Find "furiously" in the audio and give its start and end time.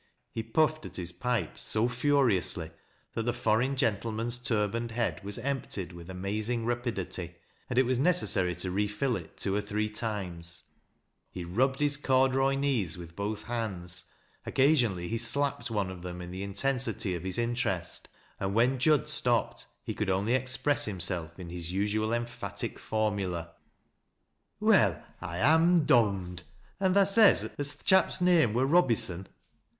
1.87-2.71